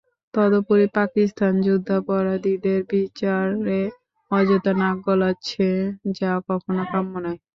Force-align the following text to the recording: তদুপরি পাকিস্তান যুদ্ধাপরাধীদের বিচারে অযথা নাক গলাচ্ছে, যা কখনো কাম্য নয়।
তদুপরি 0.33 0.85
পাকিস্তান 0.95 1.53
যুদ্ধাপরাধীদের 1.65 2.79
বিচারে 2.91 3.81
অযথা 4.31 4.71
নাক 4.79 4.95
গলাচ্ছে, 5.05 5.67
যা 6.17 6.31
কখনো 6.47 6.83
কাম্য 6.91 7.13
নয়। 7.23 7.39